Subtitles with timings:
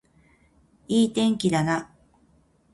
[0.87, 1.93] いい天気だな